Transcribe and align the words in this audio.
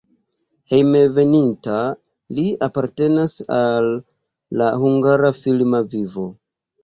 Hejmenveninta 0.73 1.75
li 2.37 2.45
apartenas 2.69 3.35
al 3.57 3.91
la 4.63 4.71
hungara 4.85 5.31
filma 5.43 5.83
vivo. 5.93 6.27